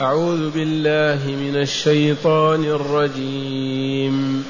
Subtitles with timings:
[0.00, 4.44] أعوذ بالله من الشيطان الرجيم.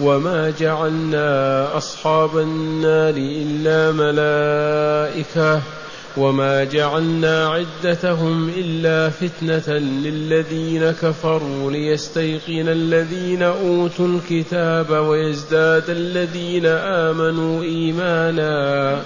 [0.00, 5.62] وما جعلنا أصحاب النار إلا ملائكة.
[6.16, 19.02] وما جعلنا عدتهم إلا فتنة للذين كفروا ليستيقن الذين أوتوا الكتاب ويزداد الذين آمنوا إيمانا.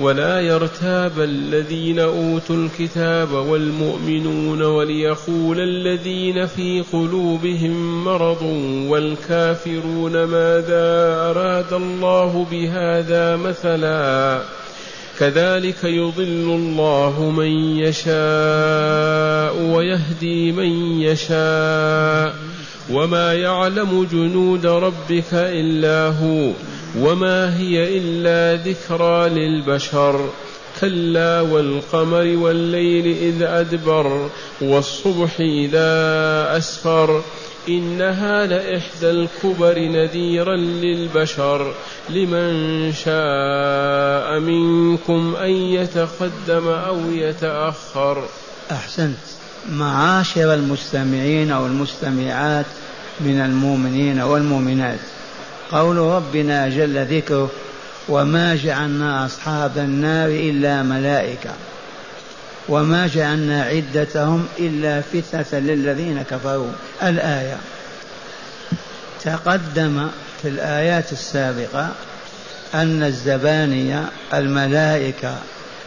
[0.00, 8.42] ولا يرتاب الذين أوتوا الكتاب والمؤمنون وليقول الذين في قلوبهم مرض
[8.88, 14.42] والكافرون ماذا أراد الله بهذا مثلا
[15.18, 22.34] كذلك يضل الله من يشاء ويهدي من يشاء
[22.92, 26.50] وما يعلم جنود ربك إلا هو
[26.98, 30.30] وما هي إلا ذكرى للبشر
[30.80, 37.22] كلا والقمر والليل إذ أدبر والصبح إذا أسفر.
[37.68, 41.74] إنها لإحدى الكبر نذيرا للبشر
[42.10, 48.24] لمن شاء منكم أن يتقدم أو يتأخر.
[48.70, 49.18] أحسنت.
[49.72, 52.66] معاشر المستمعين أو المستمعات
[53.20, 54.98] من المؤمنين والمؤمنات.
[55.72, 57.50] قول ربنا جل ذكره
[58.08, 61.50] وما جعلنا أصحاب النار إلا ملائكة
[62.68, 66.72] وما جعلنا عدتهم إلا فتنة للذين كفروا.
[67.02, 67.56] الآية
[69.24, 70.08] تقدم
[70.42, 71.88] في الآيات السابقة
[72.74, 75.34] أن الزبانية الملائكة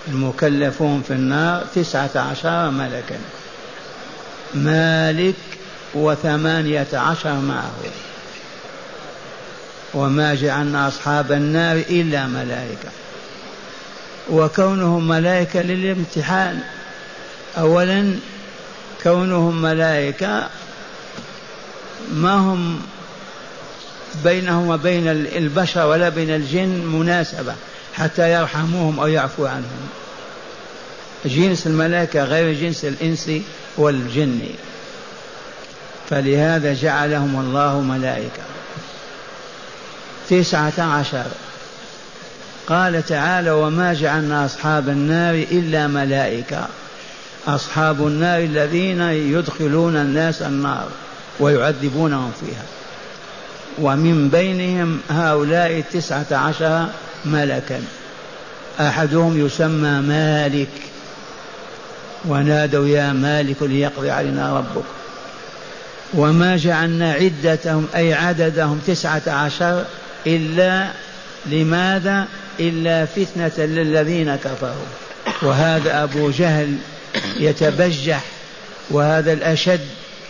[0.08, 3.18] المكلفون في النار تسعة عشر ملكا
[4.54, 5.36] مالك
[5.94, 7.72] وثمانية عشر معه.
[9.96, 12.90] وما جعلنا أصحاب النار إلا ملائكة.
[14.30, 16.60] وكونهم ملائكة للامتحان.
[17.58, 18.16] أولا
[19.04, 20.50] كونهم ملائكة
[22.14, 22.82] ما هم
[24.24, 27.56] بينهم وبين البشر ولا بين الجن مناسبة
[27.94, 29.90] حتى يرحموهم أو يعفو عنهم.
[31.26, 33.32] جنس الملائكة غير جنس الإنس
[33.78, 34.40] والجن.
[36.10, 38.44] فلهذا جعلهم الله ملائكة.
[40.30, 41.26] تسعة عشر.
[42.68, 46.68] قال تعالى وما جعلنا أصحاب النار إلا ملائكة.
[47.48, 50.88] أصحاب النار الذين يدخلون الناس النار
[51.40, 52.64] ويعذبونهم فيها.
[53.82, 56.88] ومن بينهم هؤلاء التسعة عشر
[57.26, 57.84] ملكا.
[58.80, 60.70] أحدهم يسمى مالك.
[62.26, 64.86] ونادوا يا مالك ليقضي علينا ربك.
[66.14, 69.86] وما جعلنا عدتهم أي عددهم تسعة عشر
[70.28, 70.88] إلا
[71.46, 72.28] لماذا؟
[72.60, 74.86] إلا فتنة للذين كفروا.
[75.42, 76.78] وهذا أبو جهل
[77.40, 78.22] يتبجح
[78.90, 79.82] وهذا الأشد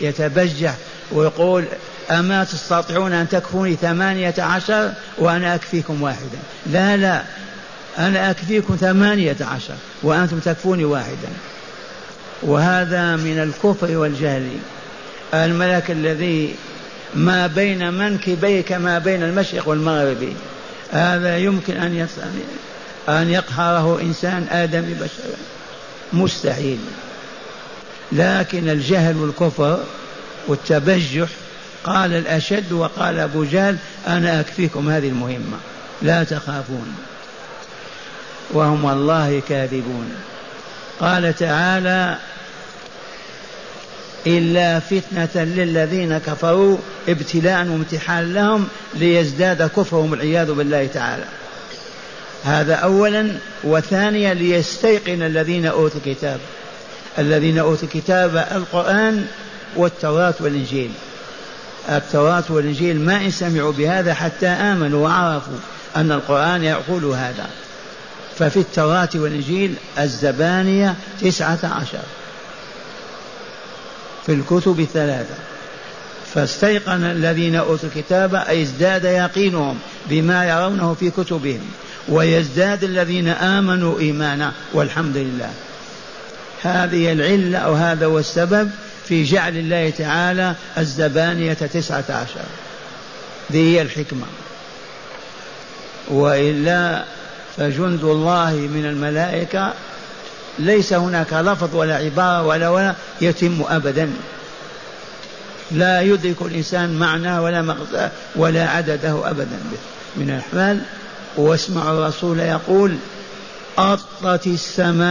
[0.01, 0.75] يتبجح
[1.11, 1.65] ويقول
[2.11, 6.37] أما تستطيعون أن تكفوني ثمانية عشر وأنا أكفيكم واحدا.
[6.65, 7.23] لا لا
[7.97, 9.73] أنا أكفيكم ثمانية عشر
[10.03, 11.29] وأنتم تكفوني واحدا.
[12.43, 14.49] وهذا من الكفر والجهل.
[15.33, 16.55] الملك الذي
[17.15, 20.33] ما بين منكبيه كما بين المشرق والمغرب.
[20.91, 22.07] هذا يمكن أن
[23.09, 25.37] أن يقهره إنسان آدمي بشرا
[26.13, 26.79] مستحيل.
[28.11, 29.79] لكن الجهل والكفر
[30.47, 31.27] والتبجح
[31.83, 33.77] قال الأشد وقال أبو جهل
[34.07, 35.57] أنا أكفيكم هذه المهمة.
[36.01, 36.95] لا تخافون.
[38.51, 40.11] وهم والله كاذبون.
[40.99, 42.17] قال تعالى
[44.27, 46.77] إلا فتنة للذين كفروا
[47.09, 51.23] ابتلاء وامتحان لهم ليزداد كفرهم والعياذ بالله تعالى.
[52.43, 53.31] هذا أولا
[53.63, 56.39] وثانيا ليستيقن الذين أوتوا الكتاب.
[57.19, 59.25] الذين أوتوا الكتاب القرآن
[59.75, 60.91] والتوراة والإنجيل.
[61.89, 65.57] التوراة والإنجيل ما إن سمعوا بهذا حتى آمنوا وعرفوا
[65.95, 67.49] أن القرآن يقول هذا.
[68.37, 72.03] ففي التوراة والإنجيل الزبانية تسعة عشر.
[74.25, 75.35] في الكتب الثلاثة
[76.33, 79.79] فاستيقن الذين أوتوا الكتاب أي ازداد يقينهم
[80.09, 81.69] بما يرونه في كتبهم
[82.09, 85.49] ويزداد الذين آمنوا إيمانا والحمد لله.
[86.63, 88.71] هذه العلة أو هذا هو السبب
[89.07, 92.45] في جعل الله تعالى الزبانية تسعة عشر.
[93.51, 94.25] ذي هي الحكمة.
[96.07, 97.03] وإلا
[97.57, 99.73] فجند الله من الملائكة
[100.59, 104.13] ليس هناك لفظ ولا عبارة ولا ولا يتم أبدا.
[105.71, 109.59] لا يدرك الإنسان معناه ولا مغزاه ولا عدده أبدا
[110.15, 110.81] من الأحوال
[111.37, 112.97] واسمع الرسول يقول
[113.77, 115.05] أطت السماء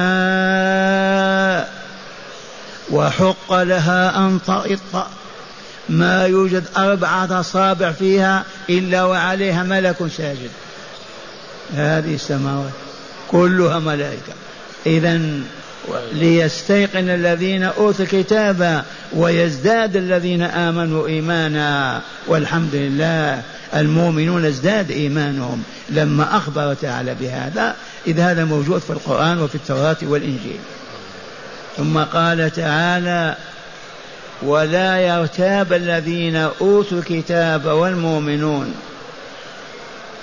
[2.90, 5.08] وحق لها أن تطأ.
[5.88, 10.50] ما يوجد أربعة أصابع فيها إلا وعليها ملك ساجد.
[11.74, 12.72] هذه السماوات
[13.30, 14.32] كلها ملائكة.
[14.86, 15.20] إذا
[16.12, 22.02] ليستيقن الذين أوتوا الكتاب ويزداد الذين آمنوا إيمانا.
[22.26, 23.42] والحمد لله
[23.74, 27.76] المؤمنون ازداد إيمانهم لما أخبر تعالى بهذا.
[28.06, 30.58] إذ هذا موجود في القرآن وفي التوراة والإنجيل.
[31.76, 33.36] ثم قال تعالى
[34.42, 38.74] ولا يرتاب الذين أوتوا الكتاب والمؤمنون.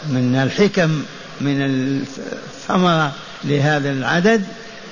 [0.10, 1.04] من الحكم
[1.42, 3.12] من الثمرة
[3.43, 4.43] لهذا العدد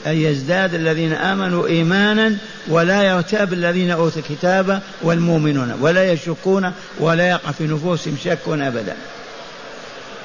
[0.07, 2.35] أن يزداد الذين آمنوا إيمانا
[2.67, 8.95] ولا يرتاب الذين أوتوا الكتاب والمؤمنون ولا يشكون ولا يقع في نفوسهم شك أبدا.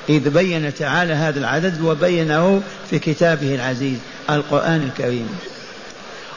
[0.08, 3.98] إذ بين تعالى هذا العدد وبينه في كتابه العزيز
[4.30, 5.28] القرآن الكريم.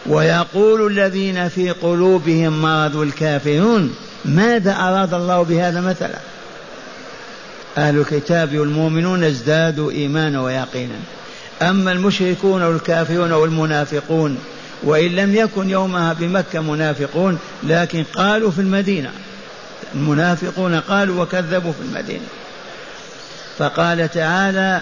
[0.06, 3.96] ويقول الذين في قلوبهم مرض الكافرون
[4.26, 6.20] ماذا أراد الله بهذا مثلا؟
[7.78, 11.00] أهل الكتاب والمؤمنون ازدادوا إيمانا ويقينا.
[11.62, 14.38] أما المشركون والكافرون والمنافقون
[14.84, 19.12] وإن لم يكن يومها بمكة منافقون لكن قالوا في المدينة.
[19.96, 22.28] المنافقون قالوا وكذبوا في المدينة.
[23.58, 24.82] فقال تعالى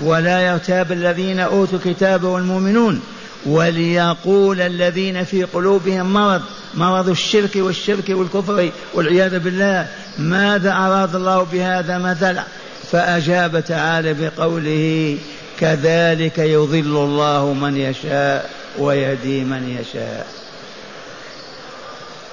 [0.00, 3.00] ولا يرتاب الذين أوتوا الكتاب والمؤمنون
[3.46, 6.42] وليقول الذين في قلوبهم مرض
[6.74, 9.86] مرض الشرك والشرك والكفر والعياذ بالله
[10.18, 12.42] ماذا أراد الله بهذا مثلا؟
[12.92, 15.18] فأجاب تعالى بقوله
[15.60, 20.26] كذلك يضل الله من يشاء ويهدي من يشاء.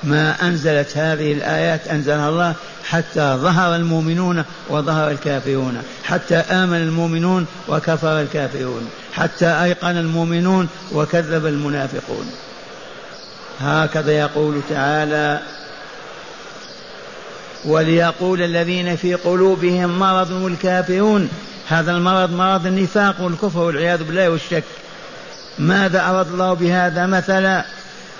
[0.03, 2.55] ما أنزلت هذه الآيات أنزلها الله
[2.89, 12.31] حتى ظهر المؤمنون وظهر الكافرون حتى آمن المؤمنون وكفر الكافرون حتى أيقن المؤمنون وكذب المنافقون.
[13.59, 15.39] هكذا يقول تعالى
[17.65, 21.29] وليقول الذين في قلوبهم مرض والكافرون
[21.67, 24.63] هذا المرض مرض النفاق والكفر والعياذ بالله والشك.
[25.59, 27.65] ماذا أراد الله بهذا مثلا؟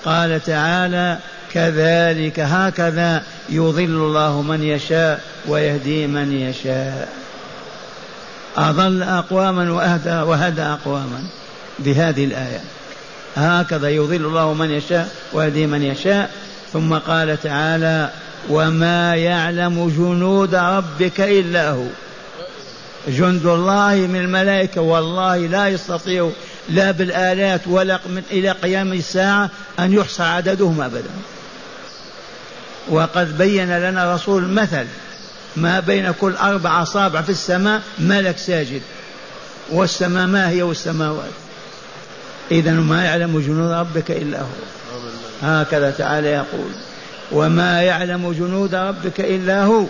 [0.04, 1.18] قال تعالى
[1.52, 7.08] كذلك هكذا يضل الله من يشاء ويهدي من يشاء.
[8.56, 11.24] أضل أقواما وأهدى وهدى أقواما
[11.78, 12.60] بهذه الآية.
[13.36, 16.30] هكذا يضل الله من يشاء ويهدي من يشاء.
[16.72, 18.10] ثم قال تعالى
[18.48, 21.86] وما يعلم جنود ربك إلا هو.
[23.08, 26.30] جند الله من الملائكة والله لا يستطيع
[26.68, 31.10] لا بالآلات ولا من إلى قيام الساعة أن يحصى عددهم أبدا.
[32.88, 34.86] وقد بين لنا رسول مثل
[35.56, 38.82] ما بين كل أربع أصابع في السماء ملك ساجد
[39.70, 41.30] والسماء ما هي والسماوات؟
[42.50, 44.46] إذا ما يعلم جنود ربك إلا هو.
[45.42, 46.70] هكذا تعالى يقول
[47.32, 49.84] وما يعلم جنود ربك إلا هو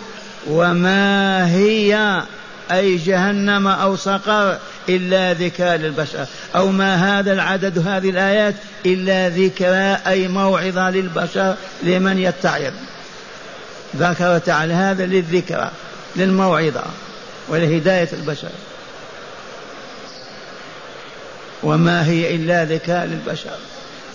[0.47, 2.21] وما هي
[2.71, 4.57] أي جهنم أو سقر
[4.89, 6.25] إلا ذكرى للبشر.
[6.55, 12.73] أو ما هذا العدد هذه الآيات إلا ذكرى أي موعظة للبشر لمن يتعظ.
[13.95, 15.71] ذكر تعالى هذا للذكرى
[16.15, 16.83] للموعظة
[17.47, 18.49] ولهداية البشر.
[21.63, 23.57] وما هي إلا ذكرى للبشر.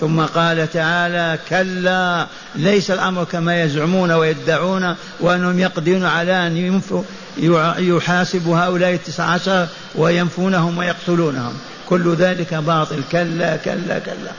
[0.00, 6.80] ثم قال تعالى كلا ليس الأمر كما يزعمون ويدعون وأنهم يقدرون على أن
[7.78, 11.54] يحاسب هؤلاء التسعة عشر وينفونهم ويقتلونهم.
[11.88, 13.02] كل ذلك باطل.
[13.12, 14.32] كلا كلا كلا.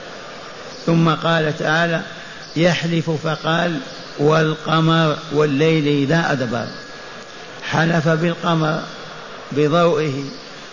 [0.86, 2.00] ثم قال تعالى
[2.56, 3.78] يحلف فقال
[4.18, 6.66] والقمر والليل إذا أدبر.
[7.62, 8.80] حلف بالقمر
[9.52, 10.24] بضوئه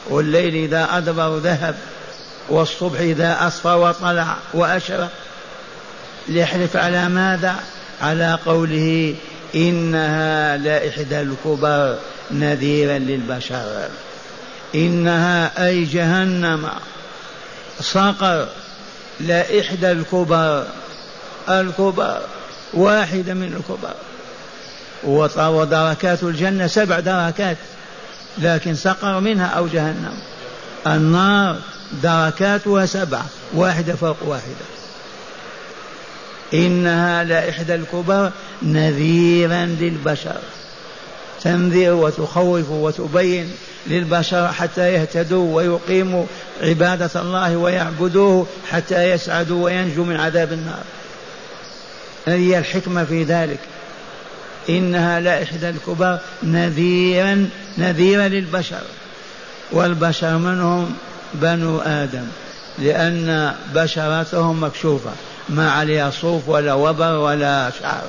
[0.10, 1.75] والليل إذا أدبر ذهب.
[2.50, 5.10] والصبح إذا أصفى وطلع وأشرق
[6.27, 7.56] ليحلف على ماذا؟
[8.01, 9.15] على قوله
[9.56, 11.98] إنها لإحدى الكبر
[12.32, 13.89] نذيرا للبشر.
[14.75, 16.70] إنها أي جهنم.
[17.82, 18.48] صقر
[19.20, 20.65] لإحدى الكبر
[21.50, 22.22] الكبر
[22.74, 23.94] واحدة من الكبر
[25.03, 27.58] ودركات الجنة سبع دركات
[28.38, 30.13] لكن سقر منها أو جهنم.
[30.88, 31.56] النار
[31.91, 34.65] دركاتها سبعة واحدة فوق واحدة
[36.53, 38.31] إنها لإحدى الكبر
[38.62, 40.39] نذيرا للبشر.
[41.41, 43.51] تنذر وتخوف وتبين
[43.88, 46.25] للبشر حتى يهتدوا ويقيموا
[46.62, 50.84] عبادة الله ويعبدوه حتى يسعدوا وينجوا من عذاب النار.
[52.27, 53.60] هذه الحكمة في ذلك.
[54.69, 58.81] إنها لإحدى الكبر نذيرا نذيرا للبشر.
[59.72, 60.96] والبشر منهم
[61.33, 62.25] بنو آدم
[62.79, 65.12] لأن بشرتهم مكشوفة
[65.50, 68.03] ما عليها صوف ولا وبر ولا شعر.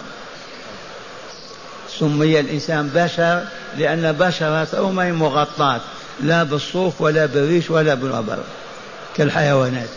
[1.99, 3.43] سمي الإنسان بشر
[3.79, 5.81] لأن بشرته ما هي مغطاة
[6.21, 8.39] لا بالصوف ولا بالريش ولا بالوبر
[9.17, 9.89] كالحيوانات.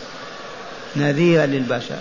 [0.96, 1.96] نذيرا للبشر.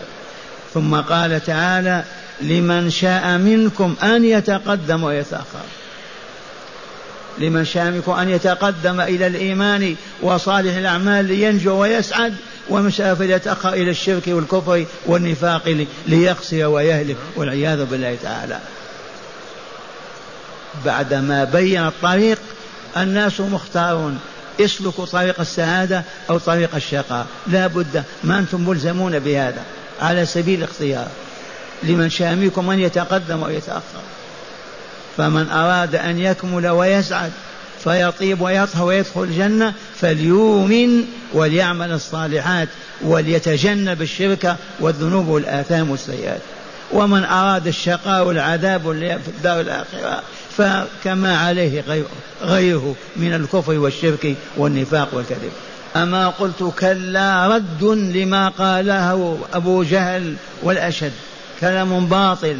[0.73, 2.03] ثم قال تعالى
[2.41, 5.65] لمن شاء منكم أن يتقدم ويتأخر.
[7.39, 12.35] منكم أن يتقدم إلى الإيمان وصالح الأعمال لينجو ويسعد
[12.69, 18.59] ومن شاء فليتأخر إلى الشرك والكفر والنفاق ليخسر ويهلك والعياذ بالله تعالى.
[20.85, 22.39] بعدما بين الطريق
[22.97, 24.19] الناس مختارون
[24.61, 27.25] اسلكوا طريق السعادة أو طريق الشقاء.
[27.47, 29.61] لا بد ما أنتم ملزمون بهذا
[30.01, 31.07] على سبيل الاختيار.
[31.83, 34.01] لمن شاء منكم أن يتقدم ويتأخر
[35.17, 37.31] فمن أراد أن يكمل ويسعد
[37.83, 42.67] فيطيب ويطهى ويدخل الجنة فليؤمن وليعمل الصالحات
[43.01, 46.41] وليتجنب الشرك والذنوب والآثام والسيئات.
[46.91, 48.81] ومن أراد الشقاء والعذاب
[49.25, 50.23] في الدار الآخرة
[50.57, 51.83] فكما عليه
[52.43, 55.51] غيره من الكفر والشرك والنفاق والكذب.
[55.95, 57.83] أما قلت كلا رد
[58.15, 61.11] لما قاله أبو جهل والأشد
[61.61, 62.57] كلام باطل.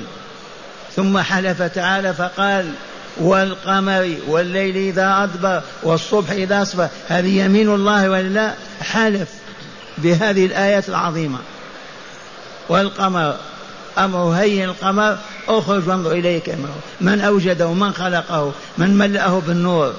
[0.95, 2.71] ثم حلف تعالى فقال
[3.17, 9.29] والقمر والليل إذا أدبر والصبح إذا أصبح هذه يمين الله ولا حلف
[9.97, 11.37] بهذه الآيات العظيمة.
[12.69, 13.35] والقمر
[13.97, 19.93] أمر هين القمر اخرج وانظر إليه كما هو من أوجده من خلقه من ملأه بالنور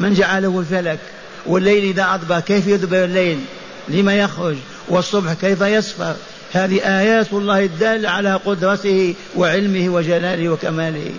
[0.00, 0.98] من جعله الفلك.
[1.46, 3.40] والليل إذا أدبر كيف يدبر الليل؟
[3.88, 4.56] لما يخرج؟
[4.88, 6.14] والصبح كيف يصفر؟
[6.54, 11.10] هذه آيات الله الدالة على قدرته وعلمه وجلاله وكماله.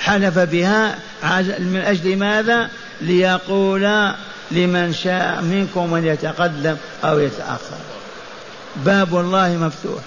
[0.00, 0.98] حلف بها
[1.58, 2.68] من أجل ماذا؟
[3.00, 4.12] ليقول
[4.50, 7.76] لمن شاء منكم أن يتقدم أو يتأخر.
[8.76, 10.02] باب الله مفتوح.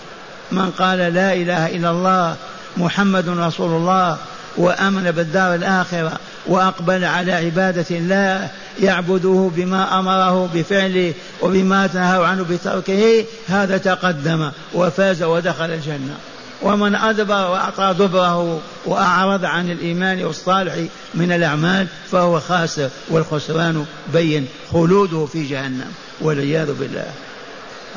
[0.52, 2.36] من قال لا إله إلا الله
[2.78, 4.18] محمد رسول الله
[4.58, 8.50] وآمن بالدار الآخرة وأقبل على عبادة الله
[8.82, 16.16] يعبده بما أمره بفعله وبما تنهى عنه بتركه هذا تقدم وفاز ودخل الجنة.
[16.62, 20.74] ومن أدبر وأعطى دبره وأعرض عن الإيمان والصالح
[21.14, 27.08] من الأعمال فهو خاسر والخسران بين خلوده في جهنم والعياذ بالله.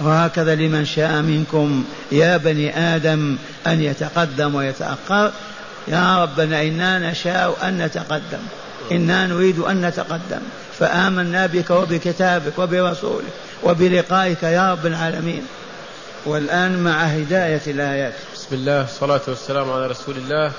[0.03, 3.37] وهكذا لمن شاء منكم يا بني آدم
[3.67, 5.33] أن يتقدم ويتأخر.
[5.91, 8.43] يا ربنا إنا نشاء أن نتقدم.
[8.93, 10.41] إنا نريد أن نتقدم.
[10.79, 15.43] فآمنا بك وبكتابك وبرسولك وبلقائك يا رب العالمين.
[16.27, 18.15] والآن مع هداية الآيات.
[18.35, 20.53] بسم الله الصلاة والسلام على رسول الله.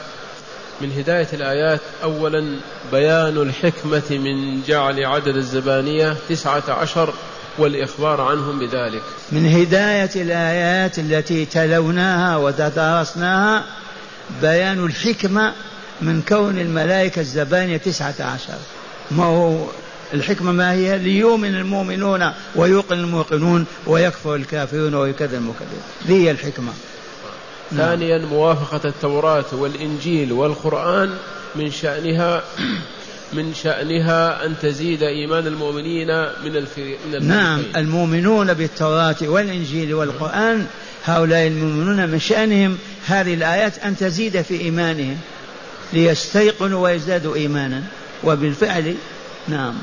[0.82, 2.56] من هداية الآيات أولا
[2.92, 7.14] بيان الحكمة من جعل عدد الزبانية تسعة عشر
[7.58, 9.02] والإخبار عنهم بذلك.
[9.32, 13.64] من هداية الآيات التي تلوناها وتدارسناها
[14.42, 15.54] بيان الحكمة
[16.02, 18.58] من كون الملائكة الزبانية تسعة عشر.
[19.12, 19.66] ما هو
[20.14, 25.82] الحكمة؟ ما هي؟ ليؤمن المؤمنون ويوقن الموقنون ويكفر الكافرون ويكذب المكذبون.
[26.08, 26.72] ذي هي الحكمة.
[27.72, 27.88] نعم.
[27.88, 31.10] ثانيا موافقة التوراة والإنجيل والقرآن
[31.56, 32.44] من شأنها
[33.34, 36.08] من شأنها أن تزيد إيمان المؤمنين
[36.44, 37.64] من الفريق من نعم.
[37.76, 40.66] المؤمنون بالتوراة والإنجيل والقرآن
[41.06, 42.78] هؤلاء المؤمنون من شأنهم
[43.10, 45.18] هذه الآيات أن تزيد في إيمانهم
[45.94, 47.84] ليستيقنوا ويزدادوا إيمانا.
[48.24, 48.96] وبالفعل
[49.48, 49.74] نعم.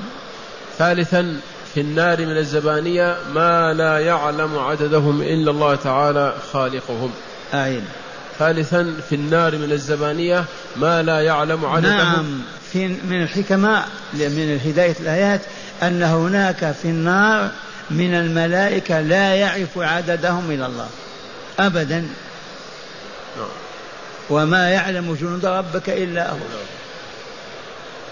[0.79, 1.41] ثالثا
[1.75, 7.11] في النار من الزبانية ما لا يعلم عددهم إلا الله تعالى خالقهم.
[7.55, 7.85] آين
[8.39, 10.45] ثالثا في النار من الزبانية
[10.77, 11.97] ما لا يعلم عددهم.
[11.97, 12.41] نعم.
[12.73, 15.41] في من الحكمة من هداية الآيات
[15.83, 17.51] أن هناك في النار
[17.91, 20.89] من الملائكة لا يعرف عددهم إلا الله.
[21.59, 22.07] أبدا.
[24.31, 26.37] وما يعلم جنود ربك إلا هو.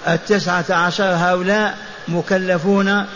[0.09, 1.79] التسعة عشر هؤلاء
[2.09, 3.07] مكلفون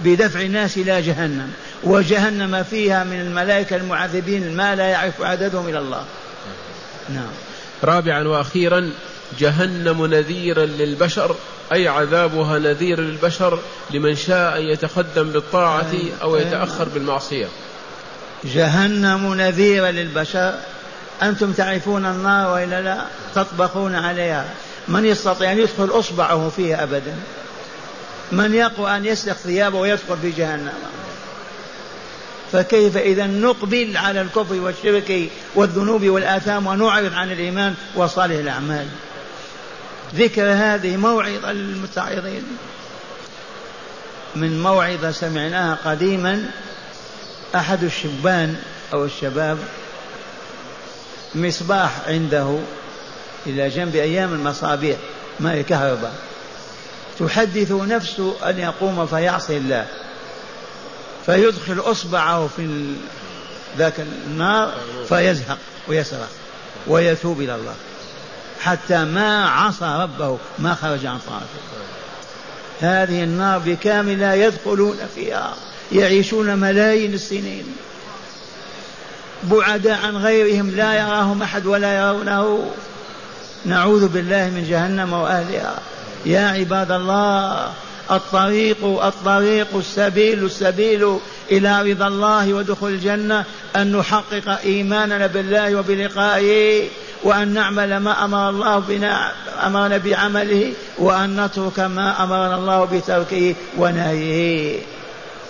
[0.00, 1.52] بدفع الناس إلى جهنم
[1.84, 6.04] وجهنم فيها من الملائكة المعذبين ما لا يعرف عددهم إلى الله.
[7.08, 7.30] نعم.
[7.84, 8.90] رابعا وأخيرا
[9.38, 11.36] جهنم نذيرا للبشر
[11.72, 13.58] أي عذابها نذير للبشر
[13.90, 15.92] لمن شاء أن يتقدم بالطاعة
[16.22, 17.46] أو يتأخر بالمعصية.
[18.44, 20.54] جهنم نذيرا للبشر.
[21.22, 24.44] أنتم تعرفون النار وإلا لا؟ تطبخون عليها.
[24.88, 27.16] من يستطيع أن يدخل أصبعه فيها أبدا.
[28.32, 30.72] من يقوى أن يسلخ ثيابه ويدخل في جهنم.
[32.52, 38.86] فكيف إذا نقبل على الكفر والشرك والذنوب والآثام ونعرض عن الإيمان وصالح الأعمال؟
[40.14, 42.42] ذكر هذه موعظة للمتعظين
[44.36, 46.50] من موعظة سمعناها قديما
[47.54, 48.56] أحد الشبان
[48.92, 49.58] أو الشباب
[51.34, 52.58] مصباح عنده
[53.46, 54.96] إلى جنب أيام المصابيح
[55.40, 56.14] ما الكهرباء
[57.18, 59.86] تحدث نفسه أن يقوم فيعصي الله.
[61.26, 62.94] فيدخل إصبعه في
[63.78, 64.74] ذاك النار
[65.08, 65.58] فيزهق
[65.88, 66.28] ويصرخ
[66.86, 67.74] ويتوب إلى الله.
[68.60, 71.46] حتى ما عصى ربه ما خرج عن طاعته
[72.80, 75.56] هذه النار بكاملها يدخلون فيها
[75.92, 77.76] يعيشون ملايين السنين.
[79.42, 82.70] بعداء عن غيرهم لا يراهم أحد ولا يرونه.
[83.66, 85.78] نعوذ بالله من جهنم وأهلها.
[86.26, 87.68] يا عباد الله
[88.10, 91.18] الطريق الطريق السبيل السبيل
[91.50, 93.44] إلى رضا الله ودخول الجنة
[93.76, 96.88] أن نحقق إيماننا بالله وبلقائه
[97.22, 99.32] وأن نعمل ما أمر الله بنا
[99.66, 104.78] أمرنا بعمله وأن نترك ما أمرنا الله بتركه ونهيه.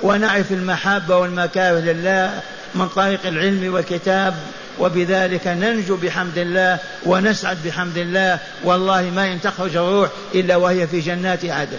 [0.02, 2.40] ونعرف المحبة والمكاره لله.
[2.75, 4.34] من طريق العلم والكتاب
[4.78, 8.38] وبذلك ننجو بحمد الله ونسعد بحمد الله.
[8.64, 11.78] والله ما إن تخرج الروح إلا وهي في جنات عدن.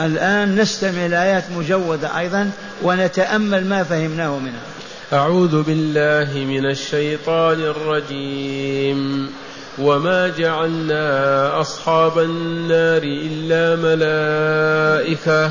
[0.00, 2.50] الآن نستمع الآيات مجودة أيضا
[2.82, 4.60] ونتأمل ما فهمناه منها.
[5.12, 9.30] أعوذ بالله من الشيطان الرجيم.
[9.78, 15.50] وما جعلنا أصحاب النار إلا ملائكة.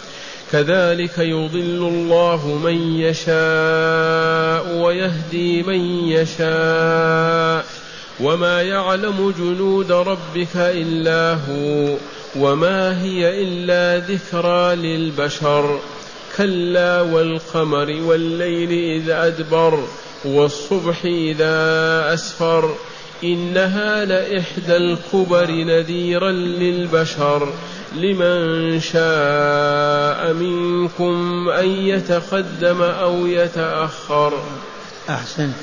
[0.51, 7.65] كذلك يضل الله من يشاء ويهدي من يشاء.
[8.19, 11.95] وما يعلم جنود ربك إلا هو
[12.39, 15.79] وما هي إلا ذكرى للبشر.
[16.37, 19.83] كلا والقمر والليل إذ أدبر
[20.25, 22.75] والصبح إذا أسفر.
[23.23, 27.53] إنها لإحدى الكبر نذيرا للبشر.
[27.95, 34.43] لمن شاء منكم أن يتقدم أو يتأخر.
[35.09, 35.55] أحسنت.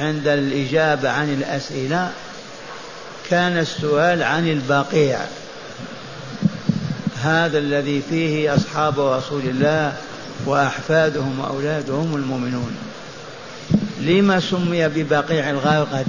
[0.00, 2.12] عند الإجابة عن الأسئلة
[3.30, 5.18] كان السؤال عن البقيع.
[7.22, 9.96] هذا الذي فيه أصحاب رسول الله
[10.46, 12.76] وأحفادهم وأولادهم المؤمنون.
[14.00, 16.06] لما سمي ببقيع الغرقد؟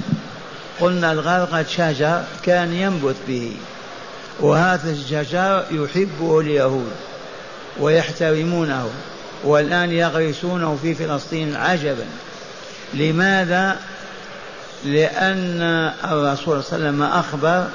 [0.80, 3.52] قلنا الغرقد شجر كان ينبت به.
[4.42, 6.92] وهذا الشجر يحبه اليهود
[7.80, 8.90] ويحترمونه
[9.44, 12.06] والآن يغرسونه في فلسطين عجبا
[12.94, 13.76] لماذا؟
[14.84, 15.62] لأن
[16.04, 17.68] الرسول صلى الله عليه وسلم أخبر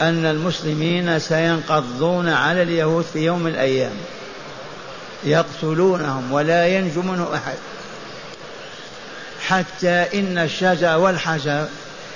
[0.00, 3.92] أن المسلمين سينقضون على اليهود في يوم من الأيام
[5.24, 7.56] يقتلونهم ولا ينجو منه أحد
[9.46, 11.66] حتى إن الشجر والحجر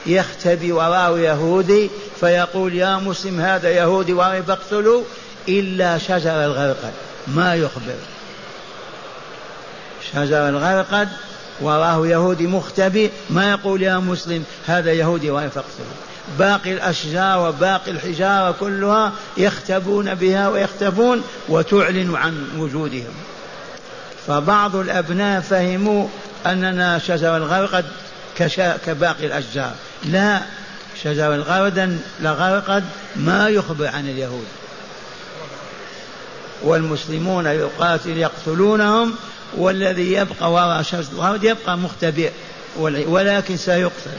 [0.07, 5.03] يختبي وراء يهودي فيقول يا مسلم هذا يهودي وراء فاقتلوا
[5.49, 6.93] إلا شجر الغرقد.
[7.27, 7.99] ما يخبر.
[10.13, 11.09] شجر الغرقد
[11.61, 18.55] وراه يهودي مختبي ما يقول يا مسلم هذا يهودي وراء فاقتلوا باقي الأشجار وباقي الحجارة
[18.61, 23.15] كلها يختبون بها ويختفون وتعلن عن وجودهم.
[24.27, 26.09] فبعض الأبناء فهموا
[26.47, 27.85] أننا شجر الغرقد
[28.87, 29.73] كباقي الأشجار.
[30.05, 30.41] لا
[31.03, 32.85] شجر الغرقد الغرقد
[33.17, 34.47] ما يخبر عن اليهود.
[36.63, 39.15] والمسلمون يقاتل يقتلونهم
[39.57, 42.31] والذي يبقى وراء شجر الغرقد يبقى مختبئ
[42.79, 44.19] ولكن سيقتل.